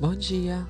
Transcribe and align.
Bom 0.00 0.14
dia, 0.14 0.66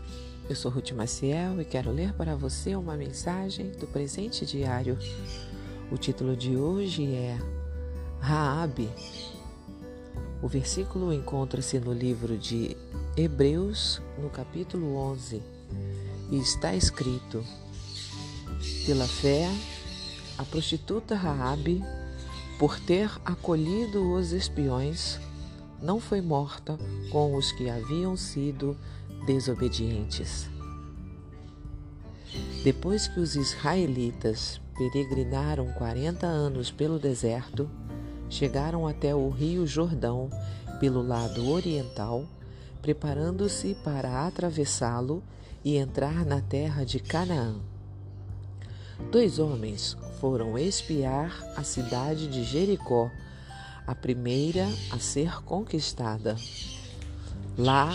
eu 0.48 0.56
sou 0.56 0.72
Ruth 0.72 0.90
Maciel 0.90 1.60
e 1.60 1.64
quero 1.64 1.92
ler 1.92 2.12
para 2.14 2.34
você 2.34 2.74
uma 2.74 2.96
mensagem 2.96 3.70
do 3.70 3.86
presente 3.86 4.44
diário. 4.44 4.98
O 5.88 5.96
título 5.96 6.36
de 6.36 6.56
hoje 6.56 7.14
é 7.14 7.38
Raabe. 8.18 8.90
O 10.42 10.48
versículo 10.48 11.12
encontra-se 11.12 11.78
no 11.78 11.92
livro 11.92 12.36
de 12.36 12.76
Hebreus, 13.16 14.02
no 14.20 14.28
capítulo 14.28 14.96
11, 14.96 15.40
e 16.32 16.36
está 16.36 16.74
escrito: 16.74 17.44
Pela 18.84 19.06
fé, 19.06 19.48
a 20.38 20.44
prostituta 20.44 21.14
Raabe, 21.14 21.84
por 22.58 22.80
ter 22.80 23.08
acolhido 23.24 24.12
os 24.12 24.32
espiões, 24.32 25.20
não 25.80 26.00
foi 26.00 26.20
morta 26.20 26.76
com 27.12 27.36
os 27.36 27.52
que 27.52 27.70
haviam 27.70 28.16
sido 28.16 28.76
desobedientes. 29.26 30.48
Depois 32.62 33.08
que 33.08 33.18
os 33.20 33.36
israelitas 33.36 34.60
peregrinaram 34.76 35.66
40 35.72 36.26
anos 36.26 36.70
pelo 36.70 36.98
deserto, 36.98 37.68
chegaram 38.28 38.86
até 38.86 39.14
o 39.14 39.28
rio 39.28 39.66
Jordão 39.66 40.30
pelo 40.78 41.02
lado 41.02 41.50
oriental, 41.50 42.24
preparando-se 42.80 43.74
para 43.84 44.26
atravessá-lo 44.26 45.22
e 45.64 45.76
entrar 45.76 46.24
na 46.24 46.40
terra 46.40 46.84
de 46.84 47.00
Canaã. 47.00 47.56
Dois 49.10 49.38
homens 49.38 49.96
foram 50.20 50.56
espiar 50.58 51.42
a 51.56 51.64
cidade 51.64 52.28
de 52.28 52.44
Jericó, 52.44 53.10
a 53.86 53.94
primeira 53.94 54.66
a 54.90 54.98
ser 54.98 55.42
conquistada. 55.42 56.36
Lá 57.58 57.92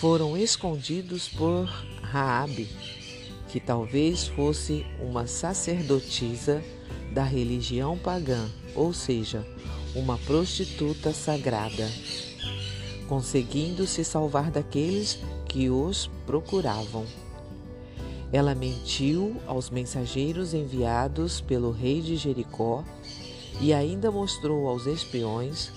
foram 0.00 0.36
escondidos 0.36 1.28
por 1.28 1.66
Raabe, 2.02 2.68
que 3.48 3.60
talvez 3.60 4.26
fosse 4.26 4.84
uma 5.00 5.26
sacerdotisa 5.26 6.62
da 7.12 7.22
religião 7.22 7.96
pagã, 7.96 8.50
ou 8.74 8.92
seja, 8.92 9.46
uma 9.94 10.18
prostituta 10.18 11.12
sagrada, 11.12 11.88
conseguindo 13.08 13.86
se 13.86 14.04
salvar 14.04 14.50
daqueles 14.50 15.20
que 15.46 15.70
os 15.70 16.10
procuravam. 16.26 17.06
Ela 18.32 18.54
mentiu 18.54 19.36
aos 19.46 19.70
mensageiros 19.70 20.54
enviados 20.54 21.40
pelo 21.40 21.70
rei 21.70 22.00
de 22.00 22.16
Jericó 22.16 22.84
e 23.60 23.72
ainda 23.72 24.10
mostrou 24.10 24.66
aos 24.66 24.86
espiões 24.86 25.70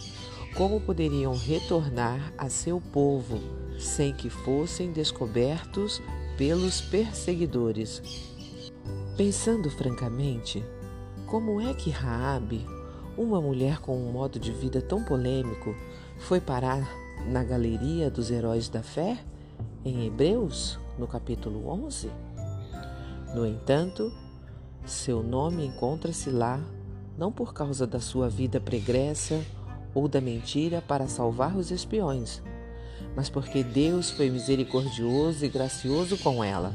como 0.55 0.81
poderiam 0.81 1.35
retornar 1.35 2.33
a 2.35 2.49
seu 2.49 2.81
povo 2.81 3.66
sem 3.77 4.13
que 4.13 4.29
fossem 4.29 4.91
descobertos 4.91 6.01
pelos 6.37 6.81
perseguidores. 6.81 8.01
Pensando 9.15 9.69
francamente, 9.69 10.63
como 11.25 11.59
é 11.59 11.73
que 11.73 11.89
Raabe, 11.89 12.65
uma 13.17 13.41
mulher 13.41 13.79
com 13.79 13.97
um 13.97 14.11
modo 14.11 14.39
de 14.39 14.51
vida 14.51 14.81
tão 14.81 15.03
polêmico, 15.03 15.75
foi 16.19 16.39
parar 16.39 16.87
na 17.25 17.43
galeria 17.43 18.09
dos 18.09 18.29
heróis 18.29 18.69
da 18.69 18.83
fé 18.83 19.17
em 19.83 20.05
Hebreus, 20.05 20.79
no 20.97 21.07
capítulo 21.07 21.67
11? 21.69 22.11
No 23.33 23.45
entanto, 23.45 24.11
seu 24.85 25.21
nome 25.21 25.65
encontra-se 25.65 26.29
lá 26.29 26.61
não 27.17 27.31
por 27.31 27.53
causa 27.53 27.87
da 27.87 27.99
sua 27.99 28.29
vida 28.29 28.59
pregressa 28.59 29.43
ou 29.93 30.07
da 30.07 30.21
mentira 30.21 30.81
para 30.81 31.07
salvar 31.07 31.57
os 31.57 31.71
espiões, 31.71 32.41
mas 33.17 33.31
porque 33.31 33.63
Deus 33.63 34.11
foi 34.11 34.29
misericordioso 34.29 35.43
e 35.43 35.49
gracioso 35.49 36.19
com 36.19 36.43
ela, 36.43 36.71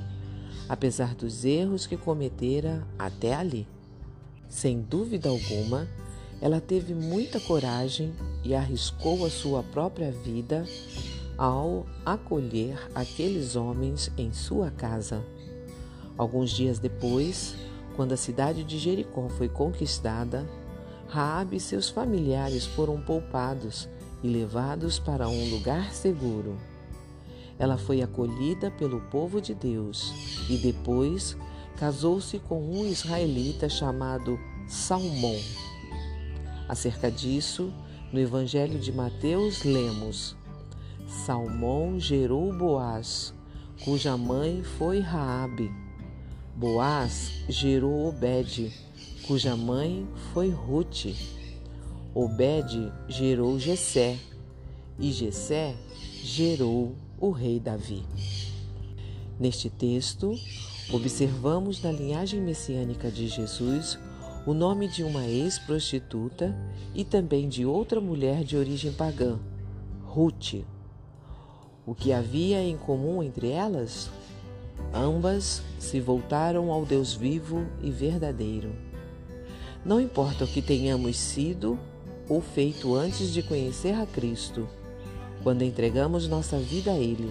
apesar 0.69 1.15
dos 1.15 1.45
erros 1.45 1.87
que 1.87 1.97
cometera 1.97 2.85
até 2.99 3.33
ali. 3.33 3.65
Sem 4.49 4.83
dúvida 4.83 5.29
alguma, 5.29 5.87
ela 6.41 6.61
teve 6.61 6.95
muita 6.95 7.39
coragem 7.39 8.13
e 8.43 8.57
arriscou 8.57 9.25
a 9.25 9.31
sua 9.31 9.63
própria 9.63 10.11
vida 10.11 10.67
ao 11.39 11.87
acolher 12.05 12.91
aqueles 12.93 13.55
homens 13.55 14.11
em 14.19 14.33
sua 14.33 14.69
casa. 14.73 15.25
Alguns 16.19 16.51
dias 16.51 16.81
depois, 16.81 17.55
quando 17.95 18.15
a 18.15 18.17
cidade 18.17 18.65
de 18.65 18.81
Jericó 18.81 19.29
foi 19.29 19.49
conquistada, 19.49 20.45
Raabe 21.07 21.59
e 21.59 21.61
seus 21.61 21.89
familiares 21.89 22.67
foram 22.67 23.01
poupados 23.01 23.89
e 24.23 24.29
levados 24.29 24.99
para 24.99 25.29
um 25.29 25.51
lugar 25.51 25.93
seguro. 25.93 26.57
Ela 27.59 27.77
foi 27.77 28.03
acolhida 28.03 28.71
pelo 28.71 29.01
povo 29.03 29.41
de 29.41 29.55
Deus 29.55 30.13
e 30.49 30.57
depois 30.57 31.37
casou-se 31.77 32.39
com 32.39 32.61
um 32.61 32.87
israelita 32.87 33.69
chamado 33.69 34.39
Salmão. 34.67 35.37
Acerca 36.69 37.11
disso, 37.11 37.73
no 38.13 38.19
Evangelho 38.19 38.79
de 38.79 38.93
Mateus 38.93 39.65
lemos: 39.65 40.37
Salmão 41.07 41.99
gerou 41.99 42.53
Boaz, 42.53 43.35
cuja 43.85 44.17
mãe 44.17 44.63
foi 44.63 45.01
Raabe. 45.01 45.73
Boaz 46.55 47.45
gerou 47.49 48.09
Obed, 48.09 48.73
cuja 49.27 49.57
mãe 49.57 50.07
foi 50.33 50.51
Rute. 50.51 51.42
Obed 52.15 52.93
gerou 53.09 53.59
Jessé, 53.59 54.19
e 54.99 55.11
Jessé 55.11 55.75
gerou 56.23 56.95
o 57.19 57.31
rei 57.31 57.59
Davi. 57.59 58.05
Neste 59.41 59.71
texto, 59.71 60.35
observamos 60.93 61.83
na 61.83 61.91
linhagem 61.91 62.39
messiânica 62.41 63.11
de 63.11 63.29
Jesus 63.29 63.99
o 64.47 64.53
nome 64.53 64.89
de 64.89 65.03
uma 65.03 65.25
ex-prostituta 65.27 66.55
e 66.95 67.03
também 67.03 67.49
de 67.49 67.65
outra 67.65 67.99
mulher 67.99 68.45
de 68.45 68.59
origem 68.59 68.93
pagã, 68.93 69.41
Ruth. 70.05 70.65
O 71.87 71.95
que 71.95 72.13
havia 72.13 72.63
em 72.63 72.77
comum 72.77 73.23
entre 73.23 73.49
elas? 73.49 74.11
Ambas 74.93 75.63
se 75.79 75.99
voltaram 75.99 76.71
ao 76.71 76.85
Deus 76.85 77.15
vivo 77.15 77.67
e 77.83 77.91
verdadeiro. 77.91 78.77
Não 79.83 79.99
importa 79.99 80.45
o 80.45 80.49
que 80.49 80.61
tenhamos 80.61 81.17
sido 81.17 81.79
ou 82.33 82.41
feito 82.41 82.95
antes 82.95 83.31
de 83.31 83.43
conhecer 83.43 83.95
a 83.95 84.07
Cristo. 84.07 84.67
Quando 85.43 85.61
entregamos 85.61 86.27
nossa 86.27 86.59
vida 86.59 86.91
a 86.91 86.97
Ele, 86.97 87.31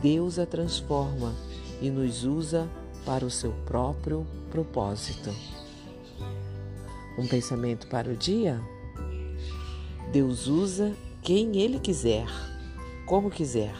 Deus 0.00 0.38
a 0.38 0.46
transforma 0.46 1.34
e 1.82 1.90
nos 1.90 2.24
usa 2.24 2.66
para 3.04 3.26
o 3.26 3.30
seu 3.30 3.52
próprio 3.66 4.26
propósito. 4.50 5.28
Um 7.18 7.26
pensamento 7.26 7.86
para 7.88 8.10
o 8.10 8.16
dia? 8.16 8.58
Deus 10.10 10.46
usa 10.46 10.94
quem 11.20 11.58
Ele 11.58 11.78
quiser, 11.78 12.26
como 13.04 13.30
quiser. 13.30 13.74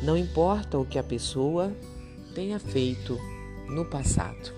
Não 0.00 0.16
importa 0.16 0.78
o 0.78 0.86
que 0.86 0.98
a 0.98 1.02
pessoa 1.02 1.70
tenha 2.34 2.58
feito 2.58 3.18
no 3.68 3.84
passado. 3.84 4.50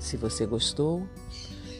Se 0.00 0.16
você 0.16 0.44
gostou, 0.46 1.06